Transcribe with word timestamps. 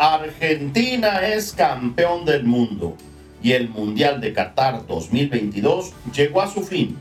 Argentina 0.00 1.28
es 1.28 1.52
campeón 1.52 2.24
del 2.24 2.44
mundo 2.44 2.96
y 3.42 3.52
el 3.52 3.68
Mundial 3.68 4.22
de 4.22 4.32
Qatar 4.32 4.86
2022 4.86 5.92
llegó 6.16 6.40
a 6.40 6.50
su 6.50 6.62
fin. 6.62 6.98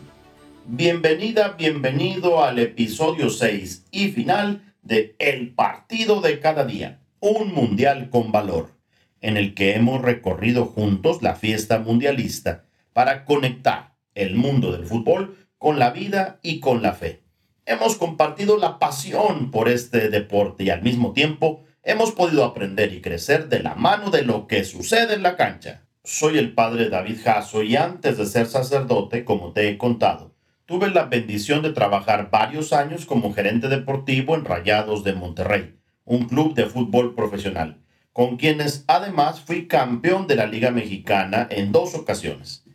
Bienvenida, 0.65 1.55
bienvenido 1.57 2.43
al 2.43 2.59
episodio 2.59 3.29
6 3.29 3.85
y 3.91 4.09
final 4.09 4.73
de 4.81 5.15
El 5.17 5.53
Partido 5.53 6.19
de 6.19 6.41
Cada 6.41 6.65
Día, 6.65 6.99
un 7.21 7.53
Mundial 7.53 8.09
con 8.09 8.33
valor, 8.33 8.75
en 9.21 9.37
el 9.37 9.53
que 9.53 9.75
hemos 9.75 10.01
recorrido 10.01 10.65
juntos 10.65 11.21
la 11.21 11.35
fiesta 11.35 11.79
mundialista 11.79 12.65
para 12.91 13.23
conectar 13.23 13.93
el 14.13 14.35
mundo 14.35 14.73
del 14.73 14.85
fútbol 14.85 15.37
con 15.57 15.79
la 15.79 15.91
vida 15.91 16.41
y 16.43 16.59
con 16.59 16.81
la 16.81 16.91
fe. 16.91 17.21
Hemos 17.65 17.95
compartido 17.95 18.57
la 18.57 18.77
pasión 18.77 19.51
por 19.51 19.69
este 19.69 20.09
deporte 20.09 20.65
y 20.65 20.69
al 20.69 20.81
mismo 20.81 21.13
tiempo 21.13 21.63
hemos 21.83 22.11
podido 22.11 22.43
aprender 22.43 22.93
y 22.93 23.01
crecer 23.01 23.49
de 23.49 23.61
la 23.61 23.75
mano 23.75 24.09
de 24.09 24.23
lo 24.23 24.47
que 24.47 24.63
sucede 24.63 25.13
en 25.13 25.23
la 25.23 25.35
cancha. 25.37 25.85
Soy 26.03 26.37
el 26.37 26.53
padre 26.53 26.89
David 26.89 27.19
Jasso 27.23 27.63
y 27.63 27.75
antes 27.75 28.17
de 28.17 28.25
ser 28.25 28.47
sacerdote, 28.47 29.25
como 29.25 29.53
te 29.53 29.69
he 29.69 29.77
contado, 29.77 30.33
tuve 30.65 30.89
la 30.89 31.05
bendición 31.05 31.61
de 31.61 31.71
trabajar 31.71 32.29
varios 32.31 32.73
años 32.73 33.05
como 33.05 33.33
gerente 33.33 33.67
deportivo 33.69 34.35
en 34.35 34.45
Rayados 34.45 35.03
de 35.03 35.13
Monterrey, 35.13 35.79
un 36.05 36.25
club 36.25 36.53
de 36.53 36.65
fútbol 36.65 37.15
profesional, 37.15 37.81
con 38.13 38.37
quienes 38.37 38.83
además 38.87 39.41
fui 39.41 39.67
campeón 39.67 40.27
de 40.27 40.35
la 40.35 40.45
Liga 40.45 40.71
Mexicana 40.71 41.47
en 41.49 41.71
dos 41.71 41.95
ocasiones. 41.95 42.65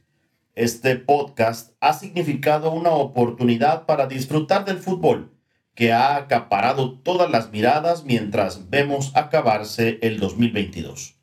Este 0.54 0.96
podcast 0.96 1.72
ha 1.80 1.92
significado 1.92 2.70
una 2.70 2.90
oportunidad 2.90 3.86
para 3.86 4.06
disfrutar 4.06 4.64
del 4.64 4.78
fútbol 4.78 5.33
que 5.74 5.92
ha 5.92 6.16
acaparado 6.16 6.98
todas 7.00 7.30
las 7.30 7.50
miradas 7.50 8.04
mientras 8.04 8.70
vemos 8.70 9.12
acabarse 9.14 9.98
el 10.02 10.20
2022. 10.20 11.16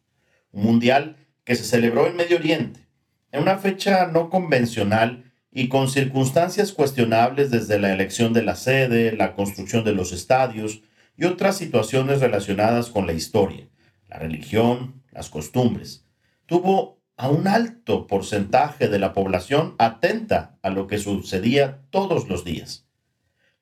Un 0.51 0.63
mundial 0.63 1.15
que 1.43 1.55
se 1.55 1.63
celebró 1.63 2.07
en 2.07 2.17
Medio 2.17 2.37
Oriente, 2.37 2.87
en 3.31 3.43
una 3.43 3.57
fecha 3.57 4.07
no 4.07 4.29
convencional 4.29 5.31
y 5.51 5.69
con 5.69 5.89
circunstancias 5.89 6.73
cuestionables 6.73 7.49
desde 7.49 7.79
la 7.79 7.93
elección 7.93 8.33
de 8.33 8.43
la 8.43 8.55
sede, 8.55 9.15
la 9.15 9.35
construcción 9.35 9.83
de 9.83 9.93
los 9.93 10.11
estadios 10.11 10.81
y 11.15 11.25
otras 11.25 11.57
situaciones 11.57 12.19
relacionadas 12.19 12.89
con 12.89 13.07
la 13.07 13.13
historia, 13.13 13.69
la 14.09 14.17
religión, 14.17 15.01
las 15.11 15.29
costumbres. 15.29 16.05
Tuvo 16.45 17.01
a 17.15 17.29
un 17.29 17.47
alto 17.47 18.07
porcentaje 18.07 18.89
de 18.89 18.99
la 18.99 19.13
población 19.13 19.75
atenta 19.77 20.57
a 20.61 20.69
lo 20.69 20.87
que 20.87 20.97
sucedía 20.97 21.81
todos 21.89 22.27
los 22.27 22.43
días 22.43 22.90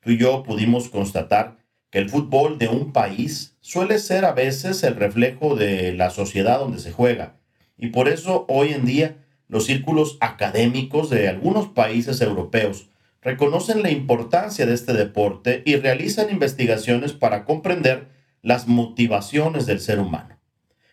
tú 0.02 0.12
y 0.12 0.18
yo 0.18 0.44
pudimos 0.44 0.90
constatar 0.90 1.58
que 1.90 2.00
el 2.00 2.10
fútbol 2.10 2.58
de 2.58 2.68
un 2.68 2.94
país 2.94 3.58
suele 3.62 4.00
ser 4.00 4.26
a 4.26 4.34
veces 4.34 4.84
el 4.84 4.96
reflejo 4.96 5.56
de 5.56 5.94
la 5.94 6.10
sociedad 6.10 6.60
donde 6.60 6.80
se 6.80 6.92
juega. 6.92 7.38
Y 7.78 7.88
por 7.88 8.08
eso 8.08 8.46
hoy 8.48 8.74
en 8.74 8.86
día 8.86 9.18
los 9.48 9.66
círculos 9.66 10.18
académicos 10.22 11.10
de 11.10 11.28
algunos 11.28 11.68
países 11.70 12.22
europeos 12.22 12.90
reconocen 13.22 13.82
la 13.82 13.90
importancia 13.90 14.66
de 14.66 14.74
este 14.74 14.94
deporte 14.94 15.64
y 15.66 15.76
realizan 15.76 16.30
investigaciones 16.30 17.14
para 17.14 17.46
comprender 17.46 18.08
las 18.42 18.68
motivaciones 18.68 19.66
del 19.66 19.80
ser 19.80 20.00
humano. 20.00 20.40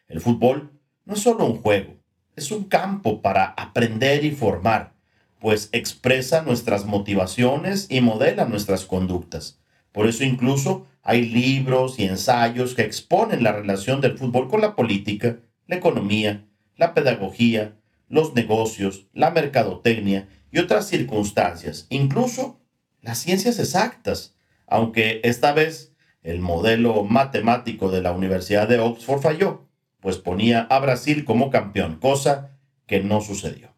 El 0.08 0.20
fútbol 0.20 0.72
no 1.04 1.14
es 1.14 1.20
solo 1.20 1.44
un 1.44 1.58
juego, 1.58 1.96
es 2.34 2.50
un 2.50 2.64
campo 2.64 3.22
para 3.22 3.44
aprender 3.44 4.24
y 4.24 4.30
formar 4.32 4.95
pues 5.40 5.68
expresa 5.72 6.42
nuestras 6.42 6.86
motivaciones 6.86 7.86
y 7.90 8.00
modela 8.00 8.46
nuestras 8.46 8.84
conductas. 8.84 9.60
Por 9.92 10.06
eso 10.06 10.24
incluso 10.24 10.86
hay 11.02 11.24
libros 11.24 11.98
y 11.98 12.04
ensayos 12.04 12.74
que 12.74 12.82
exponen 12.82 13.42
la 13.42 13.52
relación 13.52 14.00
del 14.00 14.18
fútbol 14.18 14.48
con 14.48 14.60
la 14.60 14.74
política, 14.74 15.38
la 15.66 15.76
economía, 15.76 16.46
la 16.76 16.94
pedagogía, 16.94 17.76
los 18.08 18.34
negocios, 18.34 19.06
la 19.12 19.30
mercadotecnia 19.30 20.28
y 20.50 20.58
otras 20.58 20.86
circunstancias, 20.86 21.86
incluso 21.90 22.60
las 23.02 23.18
ciencias 23.18 23.58
exactas, 23.58 24.36
aunque 24.66 25.20
esta 25.24 25.52
vez 25.52 25.92
el 26.22 26.40
modelo 26.40 27.04
matemático 27.04 27.90
de 27.90 28.02
la 28.02 28.12
Universidad 28.12 28.68
de 28.68 28.80
Oxford 28.80 29.20
falló, 29.20 29.68
pues 30.00 30.18
ponía 30.18 30.62
a 30.62 30.78
Brasil 30.80 31.24
como 31.24 31.50
campeón, 31.50 31.98
cosa 32.00 32.58
que 32.86 33.00
no 33.00 33.20
sucedió. 33.20 33.74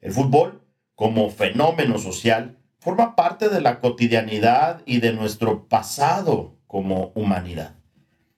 El 0.00 0.12
fútbol 0.12 0.62
como 0.98 1.30
fenómeno 1.30 1.96
social 2.00 2.58
forma 2.80 3.14
parte 3.14 3.48
de 3.48 3.60
la 3.60 3.78
cotidianidad 3.78 4.82
y 4.84 4.98
de 4.98 5.12
nuestro 5.12 5.68
pasado 5.68 6.56
como 6.66 7.12
humanidad. 7.14 7.76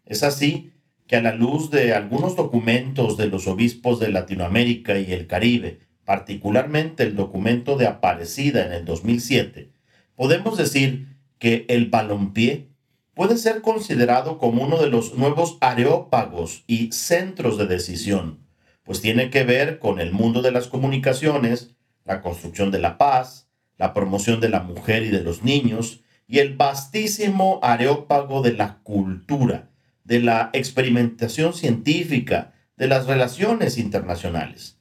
Es 0.05 0.23
así 0.23 0.71
que 1.07 1.17
a 1.17 1.23
la 1.23 1.35
luz 1.35 1.71
de 1.71 1.95
algunos 1.95 2.37
documentos 2.37 3.17
de 3.17 3.29
los 3.29 3.47
obispos 3.47 3.99
de 3.99 4.11
Latinoamérica 4.11 4.99
y 4.99 5.11
el 5.11 5.27
Caribe, 5.27 5.81
particularmente 6.05 7.03
el 7.03 7.17
documento 7.17 7.79
de 7.79 7.87
Aparecida 7.87 8.67
en 8.67 8.75
el 8.75 8.85
2007, 8.85 9.71
podemos 10.15 10.59
decir 10.59 11.17
que 11.39 11.65
el 11.71 11.87
balompié 11.89 12.69
puede 13.15 13.39
ser 13.39 13.63
considerado 13.63 14.37
como 14.37 14.65
uno 14.65 14.77
de 14.77 14.91
los 14.91 15.15
nuevos 15.15 15.57
areópagos 15.63 16.65
y 16.67 16.93
centros 16.93 17.57
de 17.57 17.67
decisión, 17.67 18.41
pues 18.85 19.01
tiene 19.01 19.31
que 19.31 19.45
ver 19.45 19.79
con 19.79 19.99
el 19.99 20.13
mundo 20.13 20.43
de 20.43 20.53
las 20.53 20.67
comunicaciones, 20.67 21.75
la 22.05 22.21
construcción 22.21 22.71
de 22.71 22.79
la 22.79 22.99
paz, 22.99 23.49
la 23.77 23.95
promoción 23.95 24.41
de 24.41 24.49
la 24.49 24.61
mujer 24.61 25.03
y 25.03 25.09
de 25.09 25.23
los 25.23 25.43
niños, 25.43 26.01
y 26.27 26.39
el 26.39 26.57
vastísimo 26.57 27.59
areópago 27.63 28.43
de 28.43 28.53
la 28.53 28.79
cultura, 28.83 29.71
de 30.05 30.21
la 30.21 30.51
experimentación 30.53 31.55
científica, 31.55 32.53
de 32.77 32.89
las 32.89 33.07
relaciones 33.07 33.79
internacionales. 33.79 34.79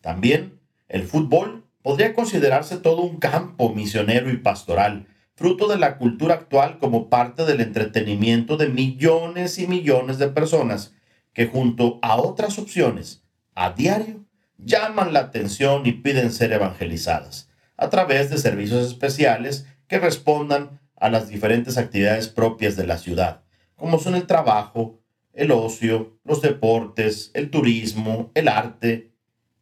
También 0.00 0.60
el 0.88 1.02
fútbol 1.04 1.64
podría 1.82 2.14
considerarse 2.14 2.76
todo 2.76 3.02
un 3.02 3.18
campo 3.18 3.74
misionero 3.74 4.30
y 4.30 4.36
pastoral, 4.36 5.06
fruto 5.34 5.66
de 5.66 5.78
la 5.78 5.98
cultura 5.98 6.34
actual 6.34 6.78
como 6.78 7.08
parte 7.08 7.44
del 7.44 7.60
entretenimiento 7.60 8.56
de 8.56 8.68
millones 8.68 9.58
y 9.58 9.66
millones 9.66 10.18
de 10.18 10.28
personas 10.28 10.94
que 11.32 11.46
junto 11.46 11.98
a 12.02 12.16
otras 12.16 12.58
opciones, 12.58 13.24
a 13.54 13.72
diario, 13.72 14.21
llaman 14.58 15.12
la 15.12 15.20
atención 15.20 15.86
y 15.86 15.92
piden 15.92 16.32
ser 16.32 16.52
evangelizadas 16.52 17.50
a 17.76 17.90
través 17.90 18.30
de 18.30 18.38
servicios 18.38 18.86
especiales 18.86 19.66
que 19.88 19.98
respondan 19.98 20.80
a 20.96 21.10
las 21.10 21.28
diferentes 21.28 21.78
actividades 21.78 22.28
propias 22.28 22.76
de 22.76 22.86
la 22.86 22.98
ciudad, 22.98 23.42
como 23.76 23.98
son 23.98 24.14
el 24.14 24.26
trabajo, 24.26 25.00
el 25.32 25.50
ocio, 25.50 26.18
los 26.24 26.42
deportes, 26.42 27.30
el 27.34 27.50
turismo, 27.50 28.30
el 28.34 28.48
arte, 28.48 29.12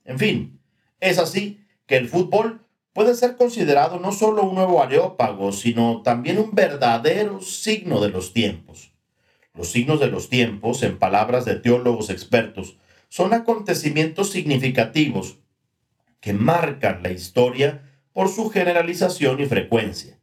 en 0.05 0.19
fin. 0.19 0.61
Es 1.01 1.19
así 1.19 1.65
que 1.87 1.97
el 1.97 2.09
fútbol 2.09 2.67
puede 2.93 3.15
ser 3.15 3.37
considerado 3.37 3.99
no 3.99 4.13
solo 4.13 4.43
un 4.43 4.55
nuevo 4.55 4.83
areópago, 4.83 5.53
sino 5.53 6.03
también 6.03 6.39
un 6.39 6.55
verdadero 6.55 7.41
signo 7.41 8.01
de 8.01 8.11
los 8.11 8.33
tiempos. 8.33 8.93
Los 9.55 9.71
signos 9.71 10.01
de 10.01 10.09
los 10.09 10.29
tiempos, 10.29 10.83
en 10.83 10.99
palabras 10.99 11.45
de 11.45 11.55
teólogos 11.55 12.11
expertos, 12.11 12.77
son 13.11 13.35
acontecimientos 13.35 14.31
significativos 14.31 15.37
que 16.21 16.33
marcan 16.33 17.03
la 17.03 17.11
historia 17.11 17.83
por 18.13 18.29
su 18.29 18.49
generalización 18.51 19.41
y 19.41 19.47
frecuencia. 19.47 20.19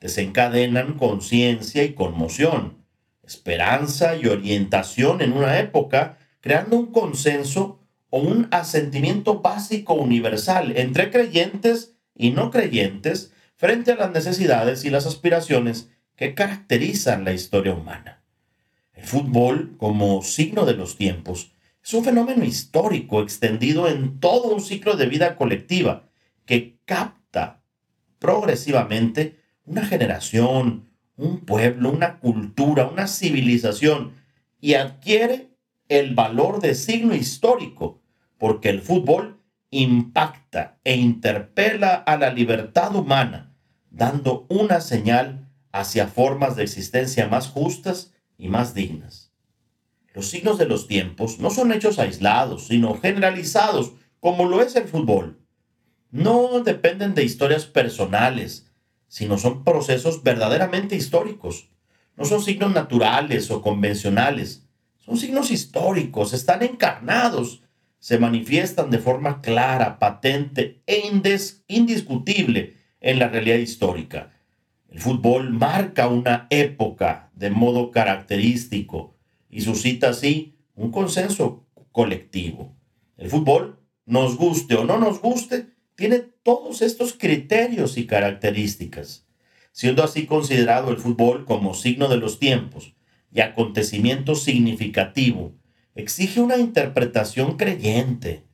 Desencadenan 0.00 0.94
conciencia 0.94 1.84
y 1.84 1.92
conmoción, 1.92 2.78
esperanza 3.22 4.16
y 4.16 4.26
orientación 4.26 5.20
en 5.20 5.34
una 5.34 5.60
época, 5.60 6.18
creando 6.40 6.76
un 6.76 6.86
consenso 6.86 7.80
o 8.10 8.18
un 8.20 8.48
asentimiento 8.50 9.40
básico 9.40 9.94
universal 9.94 10.76
entre 10.76 11.10
creyentes 11.10 11.92
y 12.16 12.30
no 12.30 12.50
creyentes 12.50 13.32
frente 13.56 13.92
a 13.92 13.96
las 13.96 14.10
necesidades 14.10 14.84
y 14.84 14.90
las 14.90 15.06
aspiraciones 15.06 15.90
que 16.16 16.34
caracterizan 16.34 17.24
la 17.24 17.32
historia 17.32 17.74
humana. 17.74 18.22
El 18.94 19.04
fútbol, 19.04 19.74
como 19.76 20.22
signo 20.22 20.64
de 20.64 20.74
los 20.74 20.96
tiempos, 20.96 21.51
es 21.84 21.94
un 21.94 22.04
fenómeno 22.04 22.44
histórico 22.44 23.22
extendido 23.22 23.88
en 23.88 24.20
todo 24.20 24.54
un 24.54 24.60
ciclo 24.60 24.96
de 24.96 25.06
vida 25.06 25.36
colectiva 25.36 26.08
que 26.46 26.78
capta 26.84 27.62
progresivamente 28.18 29.40
una 29.64 29.84
generación, 29.84 30.88
un 31.16 31.40
pueblo, 31.40 31.90
una 31.90 32.18
cultura, 32.18 32.86
una 32.86 33.08
civilización 33.08 34.12
y 34.60 34.74
adquiere 34.74 35.50
el 35.88 36.14
valor 36.14 36.60
de 36.60 36.74
signo 36.74 37.14
histórico 37.14 38.00
porque 38.38 38.68
el 38.68 38.80
fútbol 38.80 39.40
impacta 39.70 40.78
e 40.84 40.96
interpela 40.96 41.94
a 41.94 42.16
la 42.16 42.32
libertad 42.32 42.94
humana, 42.94 43.54
dando 43.90 44.46
una 44.48 44.80
señal 44.80 45.48
hacia 45.72 46.06
formas 46.06 46.56
de 46.56 46.62
existencia 46.62 47.28
más 47.28 47.48
justas 47.48 48.12
y 48.36 48.48
más 48.48 48.74
dignas. 48.74 49.31
Los 50.14 50.28
signos 50.28 50.58
de 50.58 50.66
los 50.66 50.88
tiempos 50.88 51.38
no 51.38 51.50
son 51.50 51.72
hechos 51.72 51.98
aislados, 51.98 52.66
sino 52.66 52.98
generalizados, 53.00 53.92
como 54.20 54.44
lo 54.44 54.60
es 54.60 54.76
el 54.76 54.84
fútbol. 54.84 55.38
No 56.10 56.60
dependen 56.60 57.14
de 57.14 57.24
historias 57.24 57.64
personales, 57.64 58.70
sino 59.08 59.38
son 59.38 59.64
procesos 59.64 60.22
verdaderamente 60.22 60.96
históricos. 60.96 61.70
No 62.16 62.26
son 62.26 62.42
signos 62.42 62.72
naturales 62.72 63.50
o 63.50 63.62
convencionales, 63.62 64.66
Son 65.04 65.16
signos 65.16 65.50
históricos, 65.50 66.32
están 66.32 66.62
encarnados, 66.62 67.64
se 67.98 68.18
manifiestan 68.18 68.88
de 68.88 69.00
forma 69.00 69.40
clara, 69.40 69.98
patente 69.98 70.80
e 70.86 71.02
indiscutible 71.66 72.76
en 73.00 73.18
la 73.18 73.26
realidad 73.26 73.56
histórica. 73.56 74.30
El 74.88 75.00
fútbol 75.00 75.50
marca 75.50 76.06
una 76.06 76.46
época 76.50 77.30
de 77.34 77.50
modo 77.50 77.90
característico 77.90 79.16
y 79.52 79.60
suscita 79.60 80.08
así 80.08 80.56
un 80.74 80.90
consenso 80.90 81.64
colectivo. 81.92 82.74
El 83.16 83.30
fútbol, 83.30 83.78
nos 84.06 84.36
guste 84.36 84.74
o 84.74 84.84
no 84.84 84.98
nos 84.98 85.20
guste, 85.20 85.68
tiene 85.94 86.18
todos 86.18 86.82
estos 86.82 87.12
criterios 87.12 87.96
y 87.98 88.06
características, 88.06 89.26
siendo 89.70 90.02
así 90.02 90.26
considerado 90.26 90.90
el 90.90 90.96
fútbol 90.96 91.44
como 91.44 91.74
signo 91.74 92.08
de 92.08 92.16
los 92.16 92.40
tiempos 92.40 92.94
y 93.30 93.40
acontecimiento 93.40 94.34
significativo, 94.34 95.52
exige 95.94 96.40
una 96.40 96.56
interpretación 96.56 97.56
creyente, 97.56 98.44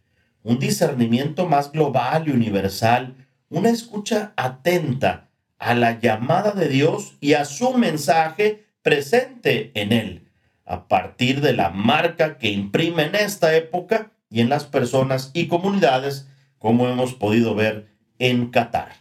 un 0.42 0.58
discernimiento 0.58 1.46
más 1.46 1.72
global 1.72 2.24
y 2.26 2.32
universal, 2.32 3.28
una 3.48 3.70
escucha 3.70 4.32
atenta 4.36 5.30
a 5.58 5.74
la 5.74 5.98
llamada 6.00 6.52
de 6.52 6.68
Dios 6.68 7.16
y 7.20 7.34
a 7.34 7.44
su 7.44 7.72
mensaje 7.74 8.66
presente 8.82 9.70
en 9.74 9.92
él, 9.92 10.27
a 10.68 10.86
partir 10.86 11.40
de 11.40 11.54
la 11.54 11.70
marca 11.70 12.36
que 12.36 12.50
imprime 12.50 13.04
en 13.04 13.14
esta 13.14 13.56
época 13.56 14.12
y 14.28 14.42
en 14.42 14.50
las 14.50 14.64
personas 14.64 15.30
y 15.32 15.48
comunidades, 15.48 16.28
como 16.58 16.86
hemos 16.86 17.14
podido 17.14 17.54
ver 17.54 17.88
en 18.18 18.50
Qatar. 18.50 18.92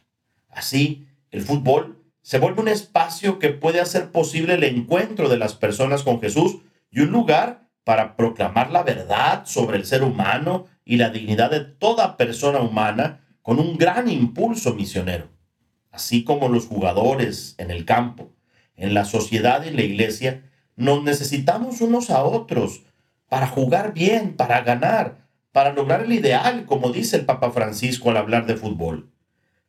Así, 0.50 1.08
el 1.30 1.42
fútbol 1.42 2.02
se 2.22 2.40
vuelve 2.40 2.62
un 2.62 2.69
espacio 2.69 3.38
que 3.38 3.50
puede 3.50 3.81
hacer 3.81 4.12
posible 4.12 4.54
el 4.54 4.64
encuentro 4.64 5.28
de 5.28 5.38
las 5.38 5.56
personas 5.56 6.04
con 6.04 6.22
Jesús 6.22 6.58
y 6.90 7.02
un 7.02 7.12
lugar 7.12 7.68
para 7.84 8.16
proclamar 8.16 8.72
la 8.72 8.84
verdad 8.84 9.46
sobre 9.46 9.78
el 9.78 9.86
ser 9.86 10.04
humano 10.04 10.66
y 10.86 10.96
la 10.96 11.10
dignidad 11.10 11.52
de 11.52 11.62
toda 11.62 12.16
persona 12.16 12.60
humana 12.60 13.28
con 13.42 13.60
un 13.60 13.78
gran 13.78 14.10
impulso 14.10 14.74
misionero. 14.74 15.30
Así 15.92 16.24
como 16.24 16.48
los 16.48 16.68
jugadores 16.68 17.56
en 17.58 17.72
el 17.72 17.84
campo, 17.84 18.34
en 18.75 18.94
la 18.94 19.04
sociedad 19.04 19.66
y 19.66 19.72
la 19.72 19.84
iglesia, 19.84 20.46
nos 20.77 21.03
necesitamos 21.03 21.81
unos 21.81 22.09
a 22.09 22.24
otros 22.24 22.83
para 23.27 23.47
jugar 23.47 23.94
bien, 23.94 24.38
para 24.38 24.62
ganar, 24.62 25.27
para 25.51 25.74
lograr 25.74 26.03
el 26.03 26.13
ideal, 26.13 26.65
como 26.65 26.91
dice 26.91 27.18
el 27.18 27.25
Papa 27.25 27.51
Francisco 27.51 28.09
al 28.12 28.18
hablar 28.18 28.45
de 28.45 28.56
fútbol. 28.56 29.12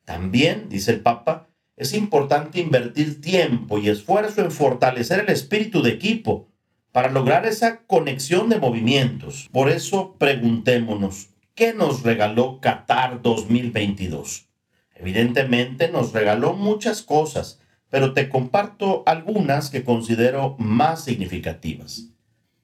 También, 0.04 0.68
dice 0.68 0.92
el 0.92 1.00
Papa, 1.00 1.48
es 1.76 1.94
importante 1.94 2.60
invertir 2.60 3.20
tiempo 3.20 3.78
y 3.78 3.88
esfuerzo 3.88 4.42
en 4.42 4.50
fortalecer 4.50 5.20
el 5.20 5.30
espíritu 5.30 5.82
de 5.82 5.90
equipo 5.90 6.48
para 6.92 7.10
lograr 7.10 7.46
esa 7.46 7.78
conexión 7.86 8.48
de 8.48 8.58
movimientos. 8.58 9.48
Por 9.52 9.70
eso 9.70 10.16
preguntémonos, 10.18 11.30
¿qué 11.54 11.72
nos 11.72 12.02
regaló 12.02 12.60
Qatar 12.60 13.22
2022? 13.22 14.46
Evidentemente 14.94 15.88
nos 15.88 16.12
regaló 16.12 16.54
muchas 16.54 17.02
cosas, 17.02 17.60
pero 17.90 18.12
te 18.12 18.28
comparto 18.28 19.02
algunas 19.06 19.70
que 19.70 19.84
considero 19.84 20.56
más 20.58 21.04
significativas. 21.04 22.08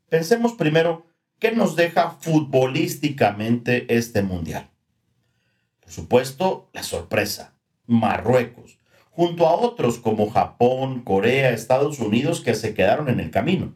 Pensemos 0.09 0.53
primero, 0.53 1.07
¿qué 1.39 1.53
nos 1.53 1.77
deja 1.77 2.11
futbolísticamente 2.21 3.95
este 3.95 4.23
mundial? 4.23 4.71
Por 5.81 5.91
supuesto, 5.91 6.71
la 6.73 6.83
sorpresa, 6.83 7.55
Marruecos 7.87 8.79
junto 9.15 9.47
a 9.47 9.55
otros 9.55 9.99
como 9.99 10.31
Japón, 10.31 11.03
Corea, 11.03 11.51
Estados 11.51 12.01
Unidos 12.01 12.41
que 12.41 12.55
se 12.55 12.75
quedaron 12.75 13.09
en 13.09 13.21
el 13.21 13.31
camino. 13.31 13.75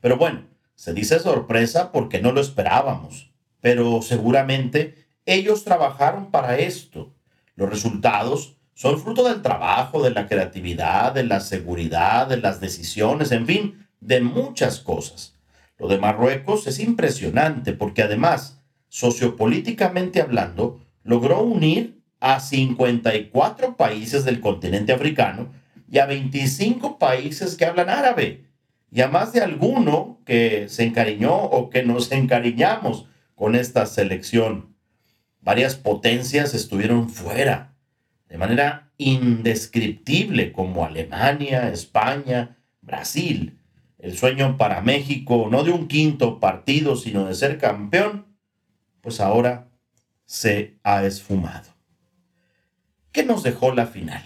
Pero 0.00 0.16
bueno, 0.16 0.46
se 0.74 0.94
dice 0.94 1.18
sorpresa 1.18 1.92
porque 1.92 2.22
no 2.22 2.32
lo 2.32 2.40
esperábamos, 2.40 3.30
pero 3.60 4.00
seguramente 4.00 5.06
ellos 5.26 5.64
trabajaron 5.64 6.30
para 6.30 6.58
esto. 6.58 7.14
Los 7.54 7.68
resultados 7.68 8.56
son 8.78 9.00
fruto 9.00 9.24
del 9.24 9.42
trabajo, 9.42 10.04
de 10.04 10.10
la 10.10 10.28
creatividad, 10.28 11.12
de 11.12 11.24
la 11.24 11.40
seguridad, 11.40 12.28
de 12.28 12.36
las 12.36 12.60
decisiones, 12.60 13.32
en 13.32 13.44
fin, 13.44 13.88
de 14.00 14.20
muchas 14.20 14.78
cosas. 14.78 15.34
Lo 15.78 15.88
de 15.88 15.98
Marruecos 15.98 16.64
es 16.68 16.78
impresionante 16.78 17.72
porque 17.72 18.04
además, 18.04 18.60
sociopolíticamente 18.88 20.22
hablando, 20.22 20.80
logró 21.02 21.42
unir 21.42 22.00
a 22.20 22.38
54 22.38 23.76
países 23.76 24.24
del 24.24 24.38
continente 24.38 24.92
africano 24.92 25.52
y 25.90 25.98
a 25.98 26.06
25 26.06 27.00
países 27.00 27.56
que 27.56 27.64
hablan 27.64 27.88
árabe 27.88 28.44
y 28.92 29.00
a 29.00 29.08
más 29.08 29.32
de 29.32 29.40
alguno 29.40 30.20
que 30.24 30.68
se 30.68 30.84
encariñó 30.84 31.34
o 31.34 31.68
que 31.68 31.82
nos 31.82 32.12
encariñamos 32.12 33.06
con 33.34 33.56
esta 33.56 33.86
selección. 33.86 34.76
Varias 35.40 35.74
potencias 35.74 36.54
estuvieron 36.54 37.08
fuera 37.08 37.74
de 38.28 38.38
manera 38.38 38.90
indescriptible 38.98 40.52
como 40.52 40.84
Alemania, 40.84 41.70
España, 41.70 42.58
Brasil. 42.80 43.58
El 43.98 44.16
sueño 44.16 44.56
para 44.56 44.80
México, 44.80 45.48
no 45.50 45.64
de 45.64 45.72
un 45.72 45.88
quinto 45.88 46.38
partido, 46.38 46.96
sino 46.96 47.26
de 47.26 47.34
ser 47.34 47.58
campeón, 47.58 48.26
pues 49.00 49.20
ahora 49.20 49.68
se 50.24 50.78
ha 50.84 51.04
esfumado. 51.04 51.74
¿Qué 53.12 53.24
nos 53.24 53.42
dejó 53.42 53.74
la 53.74 53.86
final? 53.86 54.22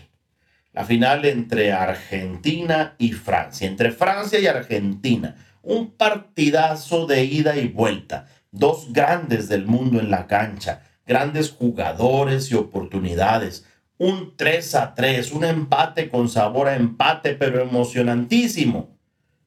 La 0.73 0.85
final 0.85 1.25
entre 1.27 1.73
Argentina 1.73 2.95
y 2.99 3.13
Francia, 3.13 3.69
entre 3.69 3.93
Francia 3.93 4.41
y 4.41 4.47
Argentina. 4.47 5.37
Un 5.63 5.93
partidazo 5.93 7.07
de 7.07 7.25
ida 7.25 7.57
y 7.57 7.69
vuelta. 7.69 8.27
Dos 8.51 8.93
grandes 8.93 9.49
del 9.49 9.67
mundo 9.67 10.01
en 10.01 10.11
la 10.11 10.27
cancha, 10.27 10.83
grandes 11.07 11.51
jugadores 11.51 12.51
y 12.51 12.55
oportunidades. 12.55 13.67
Un 14.03 14.37
3 14.37 14.75
a 14.75 14.95
3, 14.97 15.31
un 15.31 15.45
empate 15.45 16.09
con 16.09 16.29
sabor 16.29 16.67
a 16.67 16.75
empate, 16.75 17.37
pero 17.37 17.63
emocionantísimo. 17.63 18.99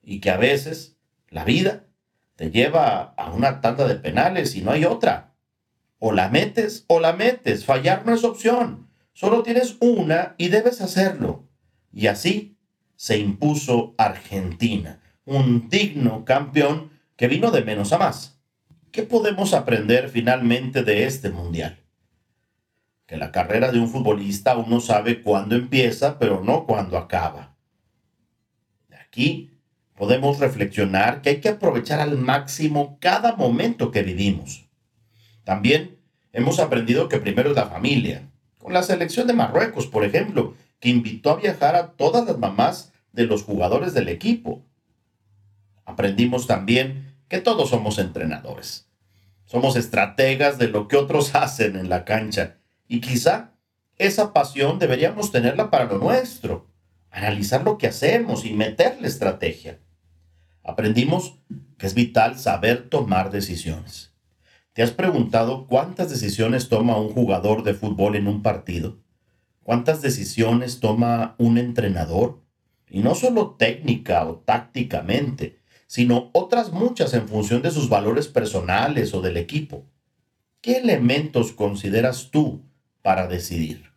Y 0.02 0.22
que 0.22 0.30
a 0.32 0.38
veces 0.38 0.96
la 1.28 1.44
vida 1.44 1.88
te 2.38 2.52
lleva 2.52 3.14
a 3.18 3.34
una 3.34 3.60
tanda 3.60 3.86
de 3.86 3.96
penales 3.96 4.56
y 4.56 4.62
no 4.62 4.72
hay 4.72 4.86
otra. 4.86 5.36
O 6.00 6.14
la 6.14 6.30
metes 6.30 6.86
o 6.88 7.02
la 7.02 7.12
metes. 7.12 7.66
Fallar 7.66 8.06
no 8.06 8.14
es 8.14 8.24
opción. 8.24 8.88
Solo 9.12 9.44
tienes 9.44 9.76
una 9.82 10.36
y 10.38 10.48
debes 10.48 10.80
hacerlo. 10.80 11.50
Y 11.92 12.08
así 12.08 12.58
se 12.96 13.18
impuso 13.18 13.94
Argentina, 13.98 15.02
un 15.26 15.68
digno 15.68 16.24
campeón 16.24 16.92
que 17.18 17.28
vino 17.28 17.52
de 17.52 17.66
menos 17.66 17.92
a 17.92 17.98
más. 17.98 18.40
¿Qué 18.94 19.04
podemos 19.04 19.54
aprender 19.54 20.08
finalmente 20.08 20.82
de 20.82 21.04
este 21.04 21.30
mundial? 21.30 21.85
Que 23.06 23.18
la 23.18 23.32
carrera 23.32 23.72
de 23.72 23.80
un 23.80 23.88
futbolista 23.88 24.58
uno 24.58 24.80
sabe 24.80 25.22
cuándo 25.22 25.56
empieza, 25.56 26.18
pero 26.18 26.44
no 26.44 26.66
cuándo 26.66 26.98
acaba. 26.98 27.56
Aquí 29.00 29.52
podemos 29.96 30.40
reflexionar 30.40 31.22
que 31.22 31.30
hay 31.30 31.42
que 31.42 31.50
aprovechar 31.50 32.00
al 32.00 32.18
máximo 32.18 32.98
cada 33.00 33.36
momento 33.36 33.92
que 33.92 34.04
vivimos. 34.04 34.68
También 35.44 36.00
hemos 36.34 36.60
aprendido 36.60 37.08
que 37.08 37.20
primero 37.20 37.52
es 37.52 37.56
la 37.56 37.68
familia, 37.68 38.30
con 38.58 38.74
la 38.74 38.84
selección 38.84 39.28
de 39.28 39.34
Marruecos, 39.34 39.86
por 39.86 40.04
ejemplo, 40.04 40.56
que 40.80 40.90
invitó 40.90 41.32
a 41.32 41.36
viajar 41.36 41.76
a 41.76 41.92
todas 41.92 42.26
las 42.26 42.38
mamás 42.40 42.92
de 43.14 43.26
los 43.26 43.44
jugadores 43.44 43.94
del 43.94 44.10
equipo. 44.10 44.64
Aprendimos 45.86 46.48
también 46.48 47.16
que 47.28 47.40
todos 47.40 47.70
somos 47.70 48.00
entrenadores. 48.00 48.88
Somos 49.46 49.76
estrategas 49.76 50.58
de 50.58 50.68
lo 50.68 50.88
que 50.88 50.98
otros 50.98 51.36
hacen 51.36 51.76
en 51.76 51.90
la 51.90 52.04
cancha 52.04 52.58
y 52.88 53.02
quizá 53.02 53.56
esa 53.98 54.34
pasión 54.34 54.80
deberíamos 54.80 55.32
tenerla 55.32 55.72
para 55.72 55.86
lo 55.86 55.98
nuestro, 55.98 56.68
analizar 57.10 57.64
lo 57.64 57.78
que 57.78 57.88
hacemos 57.88 58.46
y 58.46 58.54
meterle 58.54 59.08
estrategia. 59.08 59.80
Aprendimos 60.64 61.40
que 61.78 61.88
es 61.88 61.94
vital 61.94 62.38
saber 62.38 62.90
tomar 62.90 63.32
decisiones. 63.32 64.14
¿Te 64.74 64.84
has 64.84 64.92
preguntado 64.92 65.68
cuántas 65.68 66.10
decisiones 66.10 66.68
toma 66.68 66.98
un 66.98 67.10
jugador 67.10 67.64
de 67.64 67.74
fútbol 67.74 68.18
en 68.18 68.28
un 68.28 68.42
partido? 68.42 68.98
¿Cuántas 69.64 70.02
decisiones 70.02 70.82
toma 70.82 71.36
un 71.38 71.58
entrenador? 71.58 72.44
Y 72.90 73.00
no 73.00 73.16
solo 73.16 73.56
técnica 73.58 74.26
o 74.26 74.40
tácticamente, 74.40 75.60
sino 75.88 76.30
otras 76.34 76.72
muchas 76.74 77.14
en 77.14 77.28
función 77.28 77.62
de 77.62 77.72
sus 77.72 77.88
valores 77.88 78.28
personales 78.28 79.14
o 79.14 79.22
del 79.22 79.38
equipo. 79.38 79.86
¿Qué 80.60 80.78
elementos 80.78 81.54
consideras 81.54 82.32
tú 82.32 82.66
para 83.06 83.28
decidir? 83.28 83.92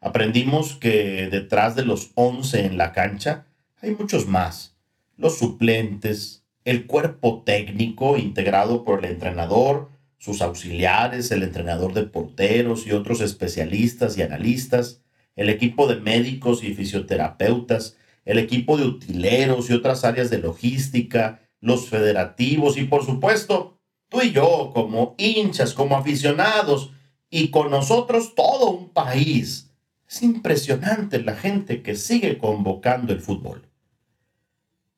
Aprendimos 0.00 0.76
que 0.76 1.28
detrás 1.30 1.76
de 1.76 1.84
los 1.84 2.12
11 2.14 2.64
en 2.64 2.78
la 2.78 2.92
cancha 2.92 3.44
hay 3.82 3.90
muchos 3.90 4.26
más. 4.26 4.78
Los 5.18 5.36
suplentes, 5.36 6.42
el 6.64 6.86
cuerpo 6.86 7.42
técnico 7.44 8.16
integrado 8.16 8.82
por 8.82 9.00
el 9.00 9.10
entrenador, 9.10 9.90
sus 10.16 10.40
auxiliares, 10.40 11.30
el 11.32 11.42
entrenador 11.42 11.92
de 11.92 12.04
porteros 12.04 12.86
y 12.86 12.92
otros 12.92 13.20
especialistas 13.20 14.16
y 14.16 14.22
analistas, 14.22 15.02
el 15.36 15.50
equipo 15.50 15.86
de 15.86 15.96
médicos 15.96 16.64
y 16.64 16.72
fisioterapeutas, 16.72 17.98
el 18.24 18.38
equipo 18.38 18.78
de 18.78 18.86
utileros 18.86 19.68
y 19.68 19.74
otras 19.74 20.06
áreas 20.06 20.30
de 20.30 20.38
logística, 20.38 21.42
los 21.60 21.90
federativos 21.90 22.78
y 22.78 22.84
por 22.84 23.04
supuesto 23.04 23.78
tú 24.08 24.22
y 24.22 24.32
yo 24.32 24.70
como 24.72 25.14
hinchas, 25.18 25.74
como 25.74 25.94
aficionados 25.94 26.92
y 27.30 27.50
con 27.50 27.70
nosotros 27.70 28.34
todo 28.34 28.70
un 28.70 28.90
país. 28.90 29.70
Es 30.08 30.22
impresionante 30.22 31.20
la 31.20 31.34
gente 31.34 31.82
que 31.82 31.94
sigue 31.94 32.38
convocando 32.38 33.12
el 33.12 33.20
fútbol. 33.20 33.68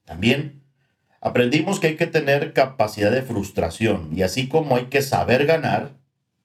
También 0.05 0.63
aprendimos 1.21 1.81
que 1.81 1.89
hay 1.89 1.97
que 1.97 2.07
tener 2.07 2.53
capacidad 2.53 3.11
de 3.11 3.23
frustración 3.23 4.11
y 4.17 4.23
así 4.23 4.49
como 4.49 4.77
hay 4.77 4.87
que 4.87 5.03
saber 5.03 5.47
ganar, 5.47 5.99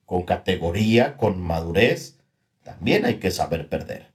con 0.06 0.24
categoría, 0.24 1.18
con 1.18 1.42
madurez, 1.42 2.20
también 2.64 3.06
hay 3.06 3.16
que 3.16 3.32
saber 3.32 3.70
perder, 3.70 4.14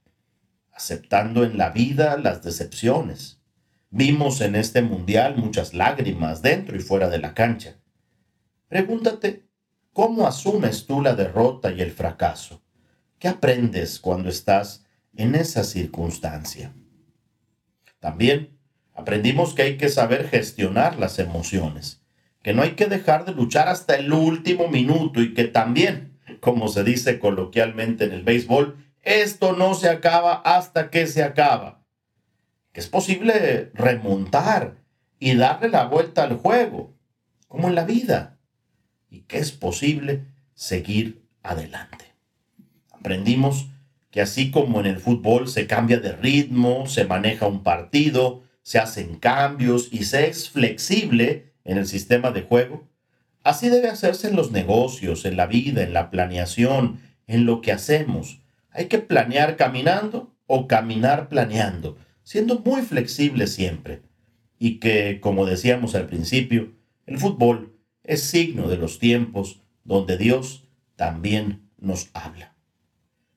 aceptando 0.72 1.44
en 1.44 1.58
la 1.58 1.70
vida 1.70 2.16
las 2.16 2.42
decepciones. 2.42 3.40
Vimos 3.90 4.40
en 4.40 4.54
este 4.54 4.82
mundial 4.82 5.36
muchas 5.36 5.74
lágrimas 5.74 6.42
dentro 6.42 6.76
y 6.76 6.80
fuera 6.80 7.08
de 7.08 7.18
la 7.18 7.34
cancha. 7.34 7.76
Pregúntate, 8.68 9.49
¿cómo 10.00 10.26
asumes 10.26 10.86
tú 10.86 11.02
la 11.02 11.14
derrota 11.14 11.70
y 11.72 11.82
el 11.82 11.90
fracaso? 11.90 12.62
¿Qué 13.18 13.28
aprendes 13.28 14.00
cuando 14.00 14.30
estás 14.30 14.86
en 15.14 15.34
esa 15.34 15.62
circunstancia? 15.62 16.72
También 17.98 18.58
aprendimos 18.94 19.52
que 19.52 19.60
hay 19.60 19.76
que 19.76 19.90
saber 19.90 20.26
gestionar 20.26 20.98
las 20.98 21.18
emociones 21.18 22.00
que 22.42 22.54
no 22.54 22.62
hay 22.62 22.70
que 22.70 22.86
dejar 22.86 23.26
de 23.26 23.34
luchar 23.34 23.68
hasta 23.68 23.94
el 23.94 24.10
último 24.10 24.68
minuto 24.68 25.20
y 25.20 25.34
que 25.34 25.44
también, 25.44 26.18
como 26.40 26.68
se 26.68 26.82
dice 26.82 27.18
coloquialmente 27.18 28.06
en 28.06 28.12
el 28.12 28.22
béisbol, 28.22 28.82
esto 29.02 29.52
no 29.52 29.74
se 29.74 29.90
acaba 29.90 30.36
hasta 30.46 30.88
que 30.88 31.06
se 31.08 31.22
acaba. 31.22 31.84
Que 32.72 32.80
es 32.80 32.88
posible 32.88 33.70
remontar 33.74 34.78
y 35.18 35.34
darle 35.34 35.68
la 35.68 35.84
vuelta 35.84 36.22
al 36.22 36.38
juego, 36.38 36.96
como 37.48 37.68
en 37.68 37.74
la 37.74 37.84
vida, 37.84 38.39
y 39.10 39.20
que 39.22 39.38
es 39.38 39.52
posible 39.52 40.24
seguir 40.54 41.22
adelante. 41.42 42.06
Aprendimos 42.92 43.68
que 44.10 44.20
así 44.20 44.50
como 44.50 44.80
en 44.80 44.86
el 44.86 44.98
fútbol 44.98 45.48
se 45.48 45.66
cambia 45.66 45.98
de 45.98 46.12
ritmo, 46.12 46.86
se 46.86 47.04
maneja 47.04 47.46
un 47.46 47.62
partido, 47.62 48.42
se 48.62 48.78
hacen 48.78 49.16
cambios 49.16 49.88
y 49.92 50.04
se 50.04 50.28
es 50.28 50.50
flexible, 50.50 51.50
en 51.64 51.78
el 51.78 51.86
sistema 51.86 52.30
de 52.30 52.42
juego. 52.42 52.88
Así 53.42 53.68
debe 53.68 53.88
hacerse 53.88 54.28
en 54.28 54.36
los 54.36 54.50
negocios, 54.50 55.24
en 55.24 55.36
la 55.36 55.46
vida, 55.46 55.82
en 55.82 55.92
la 55.92 56.10
planeación, 56.10 57.00
en 57.26 57.46
lo 57.46 57.60
que 57.60 57.72
hacemos. 57.72 58.40
Hay 58.70 58.86
que 58.86 58.98
planear 58.98 59.56
caminando 59.56 60.34
o 60.46 60.66
caminar 60.66 61.28
planeando, 61.28 61.96
siendo 62.22 62.58
muy 62.58 62.82
flexible 62.82 63.46
siempre. 63.46 64.02
Y 64.58 64.78
que, 64.78 65.20
como 65.20 65.46
decíamos 65.46 65.94
al 65.94 66.06
principio, 66.06 66.72
el 67.06 67.18
fútbol 67.18 67.78
es 68.04 68.22
signo 68.22 68.68
de 68.68 68.76
los 68.76 68.98
tiempos 68.98 69.60
donde 69.84 70.16
Dios 70.16 70.68
también 70.96 71.70
nos 71.78 72.10
habla. 72.12 72.54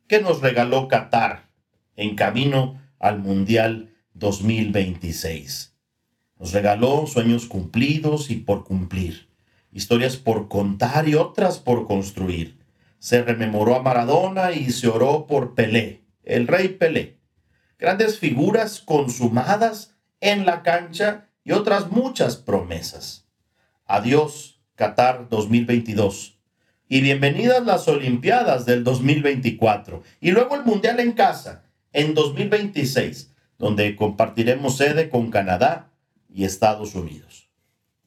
¿Qué 0.07 0.21
nos 0.21 0.41
regaló 0.41 0.87
Qatar 0.87 1.49
en 1.95 2.15
camino 2.15 2.81
al 2.99 3.19
Mundial 3.19 3.93
2026? 4.13 5.75
Nos 6.39 6.51
regaló 6.51 7.07
sueños 7.07 7.45
cumplidos 7.45 8.29
y 8.29 8.35
por 8.35 8.63
cumplir, 8.63 9.29
historias 9.71 10.17
por 10.17 10.49
contar 10.49 11.07
y 11.07 11.15
otras 11.15 11.59
por 11.59 11.87
construir. 11.87 12.59
Se 12.99 13.23
rememoró 13.23 13.75
a 13.75 13.81
Maradona 13.81 14.51
y 14.51 14.71
se 14.71 14.87
oró 14.87 15.27
por 15.27 15.55
Pelé, 15.55 16.03
el 16.23 16.47
rey 16.47 16.69
Pelé. 16.69 17.19
Grandes 17.77 18.19
figuras 18.19 18.79
consumadas 18.79 19.95
en 20.21 20.45
la 20.45 20.63
cancha 20.63 21.29
y 21.43 21.51
otras 21.51 21.91
muchas 21.91 22.37
promesas. 22.37 23.22
Adiós, 23.85 24.61
Qatar 24.75 25.27
2022. 25.29 26.39
Y 26.87 27.01
bienvenidas 27.01 27.65
las 27.65 27.85
Olimpiadas 27.89 28.65
del 28.65 28.85
2024. 28.85 30.01
Y 30.21 30.31
luego 30.31 30.55
el 30.55 30.63
Mundial 30.63 31.01
en 31.01 31.11
casa, 31.11 31.65
en 31.91 32.13
2026, 32.13 33.33
donde 33.57 33.97
compartiremos 33.97 34.77
sede 34.77 35.09
con 35.09 35.29
Canadá, 35.29 35.91
y 36.29 36.45
Estados 36.45 36.95
Unidos. 36.95 37.49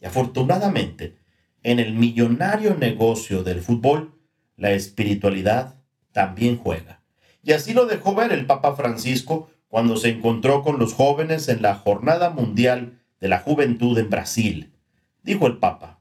Y 0.00 0.06
afortunadamente, 0.06 1.18
en 1.62 1.78
el 1.78 1.92
millonario 1.92 2.75
negocio 2.75 3.42
del 3.42 3.61
fútbol, 3.61 4.18
la 4.56 4.73
espiritualidad 4.73 5.75
también 6.12 6.56
juega. 6.56 7.02
Y 7.42 7.52
así 7.52 7.75
lo 7.75 7.85
dejó 7.85 8.14
ver 8.14 8.33
el 8.33 8.47
Papa 8.47 8.75
Francisco 8.75 9.50
cuando 9.68 9.99
se 9.99 10.09
encontró 10.09 10.62
con 10.62 10.78
los 10.78 10.95
jóvenes 10.95 11.49
en 11.49 11.61
la 11.61 11.75
Jornada 11.75 12.30
Mundial 12.30 12.99
de 13.21 13.28
la 13.28 13.40
Juventud 13.40 13.97
en 13.99 14.09
Brasil. 14.09 14.73
Dijo 15.26 15.49
el 15.49 15.59
Papa, 15.59 16.00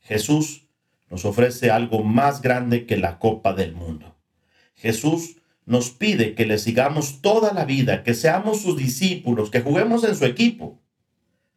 Jesús 0.00 0.68
nos 1.08 1.24
ofrece 1.24 1.70
algo 1.70 2.04
más 2.04 2.42
grande 2.42 2.84
que 2.84 2.98
la 2.98 3.18
Copa 3.18 3.54
del 3.54 3.74
Mundo. 3.74 4.18
Jesús 4.74 5.38
nos 5.64 5.88
pide 5.88 6.34
que 6.34 6.44
le 6.44 6.58
sigamos 6.58 7.22
toda 7.22 7.54
la 7.54 7.64
vida, 7.64 8.02
que 8.02 8.12
seamos 8.12 8.60
sus 8.60 8.76
discípulos, 8.76 9.50
que 9.50 9.62
juguemos 9.62 10.04
en 10.04 10.14
su 10.14 10.26
equipo. 10.26 10.82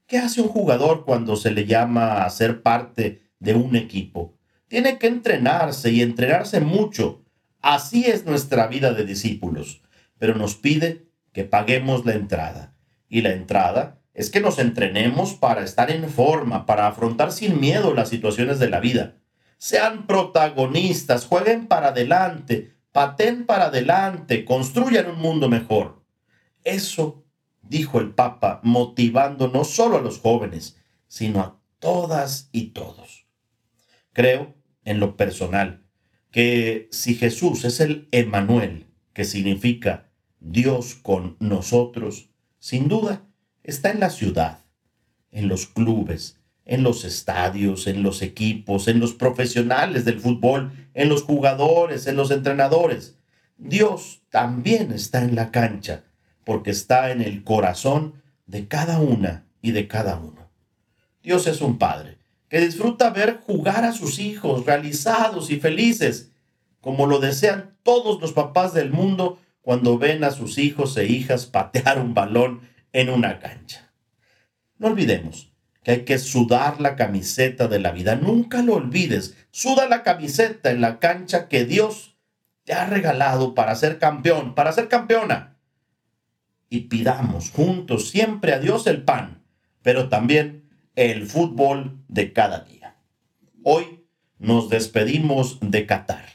¿Qué 0.08 0.18
hace 0.18 0.40
un 0.40 0.48
jugador 0.48 1.04
cuando 1.04 1.36
se 1.36 1.52
le 1.52 1.66
llama 1.66 2.24
a 2.24 2.30
ser 2.30 2.62
parte 2.62 3.22
de 3.40 3.54
un 3.54 3.76
equipo? 3.76 4.38
Tiene 4.70 4.98
que 4.98 5.08
entrenarse 5.08 5.92
y 5.92 6.02
entrenarse 6.02 6.62
mucho. 6.62 7.26
Así 7.60 8.06
es 8.06 8.26
nuestra 8.26 8.68
vida 8.68 8.94
de 8.94 9.04
discípulos. 9.04 9.82
Pero 10.18 10.36
nos 10.36 10.56
pide 10.56 11.10
que 11.34 11.44
paguemos 11.44 12.06
la 12.06 12.14
entrada. 12.14 12.78
Y 13.10 13.24
la 13.24 13.34
entrada 13.34 13.99
es 14.20 14.30
que 14.30 14.42
nos 14.42 14.60
entrenemos 14.60 15.34
para 15.34 15.64
estar 15.64 15.90
en 15.90 16.10
forma, 16.10 16.66
para 16.66 16.88
afrontar 16.88 17.32
sin 17.32 17.62
miedo 17.62 17.94
las 17.94 18.10
situaciones 18.10 18.60
de 18.60 18.70
la 18.70 18.82
vida. 18.82 19.16
Sean 19.58 20.08
protagonistas, 20.08 21.26
jueguen 21.26 21.68
para 21.68 21.88
adelante, 21.88 22.76
paten 22.92 23.46
para 23.46 23.68
adelante, 23.68 24.44
construyan 24.44 25.10
un 25.10 25.20
mundo 25.22 25.48
mejor. 25.48 26.04
Eso 26.66 27.24
dijo 27.62 28.02
el 28.02 28.10
Papa, 28.10 28.60
motivando 28.62 29.48
no 29.48 29.64
solo 29.64 30.00
a 30.00 30.02
los 30.02 30.20
jóvenes, 30.20 30.76
sino 31.08 31.40
a 31.40 31.58
todas 31.80 32.50
y 32.52 32.72
todos. 32.72 33.26
Creo, 34.12 34.54
en 34.84 35.00
lo 35.00 35.16
personal, 35.16 35.86
que 36.30 36.90
si 36.92 37.16
Jesús 37.16 37.64
es 37.64 37.80
el 37.80 38.10
Emanuel, 38.12 38.88
que 39.14 39.24
significa 39.24 40.12
Dios 40.42 40.96
con 40.96 41.38
nosotros, 41.40 42.32
sin 42.60 42.90
duda 42.90 43.29
está 43.70 43.92
en 43.92 44.00
la 44.00 44.10
ciudad, 44.10 44.60
en 45.32 45.48
los 45.48 45.68
clubes, 45.68 46.38
en 46.66 46.84
los 46.84 47.06
estadios, 47.06 47.88
en 47.88 48.04
los 48.04 48.22
equipos, 48.22 48.88
en 48.88 49.00
los 49.00 49.14
profesionales 49.14 50.06
del 50.06 50.20
fútbol, 50.20 50.72
en 50.94 51.10
los 51.10 51.24
jugadores, 51.24 52.06
en 52.08 52.16
los 52.16 52.32
entrenadores. 52.32 53.16
Dios 53.58 54.22
también 54.30 54.92
está 54.92 55.24
en 55.24 55.36
la 55.36 55.52
cancha 55.52 56.04
porque 56.46 56.72
está 56.72 57.12
en 57.12 57.22
el 57.22 57.44
corazón 57.44 58.22
de 58.46 58.68
cada 58.68 59.00
una 59.00 59.46
y 59.62 59.72
de 59.72 59.88
cada 59.88 60.18
uno. 60.18 60.50
Dios 61.22 61.48
es 61.48 61.62
un 61.62 61.78
Padre 61.78 62.18
que 62.50 62.60
disfruta 62.60 63.12
ver 63.12 63.40
jugar 63.46 63.84
a 63.86 63.94
sus 63.94 64.20
hijos 64.20 64.66
realizados 64.66 65.52
y 65.52 65.60
felices, 65.60 66.32
como 66.82 67.06
lo 67.06 67.20
desean 67.20 67.76
todos 67.84 68.22
los 68.22 68.34
papás 68.34 68.74
del 68.74 68.92
mundo 68.92 69.40
cuando 69.62 69.98
ven 69.98 70.24
a 70.24 70.32
sus 70.32 70.58
hijos 70.58 70.98
e 70.98 71.06
hijas 71.06 71.46
patear 71.46 72.00
un 72.00 72.14
balón 72.14 72.62
en 72.94 73.10
una 73.10 73.40
cancha. 73.40 73.92
No 74.78 74.88
olvidemos 74.88 75.52
que 75.84 75.92
hay 75.92 76.06
que 76.06 76.18
sudar 76.18 76.82
la 76.82 76.96
camiseta 76.96 77.68
de 77.68 77.80
la 77.80 77.92
vida. 77.92 78.16
Nunca 78.16 78.62
lo 78.62 78.76
olvides. 78.76 79.38
Suda 79.52 79.88
la 79.88 80.04
camiseta 80.04 80.72
en 80.72 80.82
la 80.82 81.00
cancha 81.00 81.48
que 81.48 81.66
Dios 81.66 82.18
te 82.64 82.74
ha 82.74 82.86
regalado 82.86 83.56
para 83.56 83.76
ser 83.76 84.00
campeón, 84.00 84.56
para 84.56 84.72
ser 84.72 84.88
campeona 84.88 85.60
y 86.70 86.82
pidamos 86.82 87.50
juntos 87.52 88.10
siempre 88.10 88.54
a 88.54 88.60
Dios 88.60 88.88
el 88.88 89.04
pan, 89.04 89.44
pero 89.82 90.08
también 90.10 90.70
el 90.96 91.26
fútbol 91.26 92.04
de 92.08 92.32
cada 92.32 92.62
día. 92.62 92.98
Hoy 93.64 94.06
nos 94.38 94.70
despedimos 94.70 95.58
de 95.62 95.86
Qatar 95.86 96.26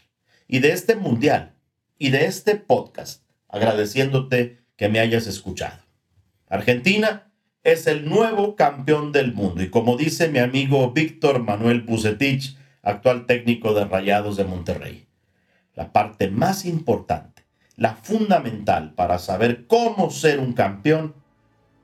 y 0.49 0.59
de 0.59 0.73
este 0.73 0.97
mundial 0.97 1.55
y 1.99 2.11
de 2.11 2.27
este 2.27 2.57
podcast, 2.57 3.23
agradeciéndote 3.49 4.65
que 4.77 4.89
me 4.89 5.01
hayas 5.01 5.27
escuchado. 5.27 5.84
Argentina 6.55 7.33
es 7.65 7.87
el 7.87 8.09
nuevo 8.09 8.55
campeón 8.55 9.11
del 9.11 9.33
mundo 9.33 9.63
y 9.63 9.71
como 9.71 9.97
dice 9.97 10.29
mi 10.29 10.39
amigo 10.39 10.93
Víctor 10.93 11.41
Manuel 11.41 11.81
Bucetich, 11.81 12.57
actual 12.83 13.27
técnico 13.27 13.75
de 13.75 13.85
Rayados 13.85 14.37
de 14.37 14.45
Monterrey, 14.45 15.07
la 15.75 15.93
parte 15.93 16.31
más 16.31 16.65
importante 16.65 17.35
la 17.77 17.97
fundamental 17.97 18.93
para 18.95 19.19
saber 19.19 19.67
cómo 19.67 20.11
ser 20.11 20.39
un 20.39 20.53
campeón 20.53 21.15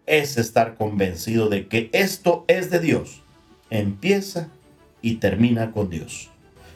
es 0.07 0.37
estar 0.37 0.77
convencido 0.77 1.49
de 1.49 1.67
que 1.67 1.91
esto 1.93 2.45
es 2.47 2.71
de 2.71 2.79
Dios. 2.79 3.23
Empieza 3.71 4.50
y 5.03 5.17
termina 5.17 5.73
con 5.73 5.91
Dios. 5.91 6.31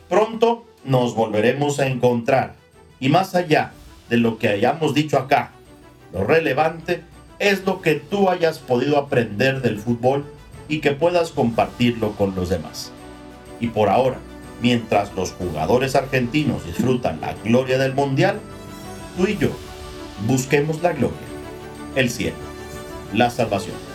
Pronto 0.09 0.67
nos 0.85 1.15
volveremos 1.15 1.79
a 1.79 1.87
encontrar 1.87 2.57
y 2.99 3.09
más 3.09 3.37
allá 3.37 3.73
de 4.09 4.17
lo 4.17 4.39
que 4.39 4.49
hayamos 4.49 4.95
dicho 4.95 5.17
acá, 5.17 5.53
lo 6.13 6.25
relevante 6.25 7.03
es 7.39 7.65
lo 7.65 7.81
que 7.81 7.95
tú 7.95 8.31
hayas 8.31 8.59
podido 8.59 8.99
aprender 8.99 9.63
del 9.63 9.79
fútbol 9.79 10.25
y 10.69 10.81
que 10.81 10.93
puedas 10.93 11.31
compartirlo 11.31 12.13
con 12.13 12.35
los 12.35 12.49
demás. 12.49 12.93
Y 13.61 13.69
por 13.69 13.89
ahora, 13.89 14.19
mientras 14.63 15.13
los 15.15 15.33
jugadores 15.33 15.95
argentinos 15.95 16.65
disfrutan 16.67 17.21
la 17.21 17.35
gloria 17.45 17.79
del 17.79 17.95
Mundial, 17.95 18.39
tú 19.17 19.27
y 19.27 19.37
yo 19.37 19.51
busquemos 20.27 20.83
la 20.83 20.93
gloria, 20.93 21.17
el 21.97 22.11
cielo, 22.11 22.37
la 23.13 23.31
salvación. 23.31 23.94